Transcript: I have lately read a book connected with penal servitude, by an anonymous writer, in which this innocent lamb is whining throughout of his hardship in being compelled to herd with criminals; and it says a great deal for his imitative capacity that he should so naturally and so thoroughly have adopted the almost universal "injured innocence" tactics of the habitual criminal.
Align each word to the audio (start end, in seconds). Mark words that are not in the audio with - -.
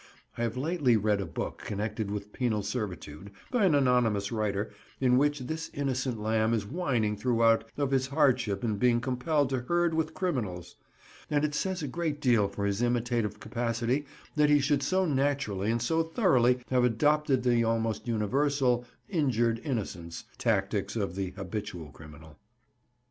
I 0.35 0.41
have 0.41 0.57
lately 0.57 0.97
read 0.97 1.21
a 1.21 1.27
book 1.27 1.59
connected 1.59 2.09
with 2.09 2.33
penal 2.33 2.63
servitude, 2.63 3.29
by 3.51 3.65
an 3.65 3.75
anonymous 3.75 4.31
writer, 4.31 4.71
in 4.99 5.15
which 5.15 5.41
this 5.41 5.69
innocent 5.75 6.19
lamb 6.19 6.55
is 6.55 6.65
whining 6.65 7.15
throughout 7.15 7.65
of 7.77 7.91
his 7.91 8.07
hardship 8.07 8.63
in 8.63 8.77
being 8.77 8.99
compelled 8.99 9.51
to 9.51 9.59
herd 9.59 9.93
with 9.93 10.15
criminals; 10.15 10.75
and 11.29 11.45
it 11.45 11.53
says 11.53 11.83
a 11.83 11.87
great 11.87 12.19
deal 12.19 12.47
for 12.47 12.65
his 12.65 12.81
imitative 12.81 13.39
capacity 13.39 14.07
that 14.35 14.49
he 14.49 14.57
should 14.59 14.81
so 14.81 15.05
naturally 15.05 15.69
and 15.69 15.83
so 15.83 16.01
thoroughly 16.01 16.63
have 16.71 16.83
adopted 16.83 17.43
the 17.43 17.63
almost 17.63 18.07
universal 18.07 18.83
"injured 19.07 19.61
innocence" 19.63 20.23
tactics 20.39 20.95
of 20.95 21.13
the 21.15 21.29
habitual 21.37 21.89
criminal. 21.91 22.39